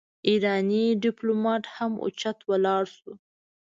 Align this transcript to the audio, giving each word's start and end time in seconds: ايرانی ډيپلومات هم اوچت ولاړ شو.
ايرانی 0.29 0.83
ډيپلومات 1.05 1.63
هم 1.75 1.91
اوچت 2.03 2.37
ولاړ 2.49 2.83
شو. 2.95 3.11